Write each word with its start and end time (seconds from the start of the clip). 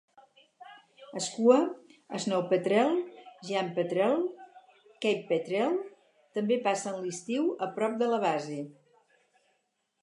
Skua, 1.25 1.57
snow 2.23 2.39
petrel, 2.53 2.95
giant 3.49 3.69
petrel, 3.77 4.17
Cape 5.05 5.29
petrel 5.33 5.77
també 6.39 6.59
passen 6.69 6.99
l"estiu 7.03 7.49
a 7.69 7.71
prop 7.79 8.03
de 8.05 8.11
la 8.17 8.23
base. 8.29 8.59